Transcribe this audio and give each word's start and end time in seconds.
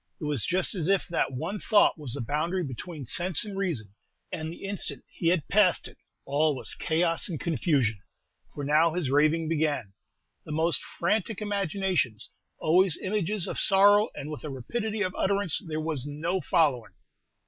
It 0.19 0.23
was 0.23 0.43
just 0.47 0.73
as 0.73 0.87
if 0.87 1.07
that 1.09 1.31
one 1.31 1.59
thought 1.59 1.95
was 1.95 2.13
the 2.13 2.21
boundary 2.21 2.63
between 2.63 3.05
sense 3.05 3.45
and 3.45 3.55
reason, 3.55 3.93
and 4.31 4.51
the 4.51 4.63
instant 4.63 5.03
he 5.07 5.27
had 5.27 5.47
passed 5.47 5.87
it, 5.87 5.97
all 6.25 6.55
was 6.55 6.73
chaos 6.73 7.29
and 7.29 7.39
confusion; 7.39 8.01
for 8.51 8.63
now 8.63 8.95
his 8.95 9.11
raving 9.11 9.47
began, 9.47 9.93
the 10.43 10.51
most 10.51 10.81
frantic 10.97 11.39
imaginations; 11.39 12.31
always 12.57 12.97
images 12.97 13.47
of 13.47 13.59
sorrow, 13.59 14.09
and 14.15 14.31
with 14.31 14.43
a 14.43 14.49
rapidity 14.49 15.03
of 15.03 15.13
utterance 15.15 15.61
there 15.67 15.79
was 15.79 16.03
no 16.03 16.41
following. 16.41 16.93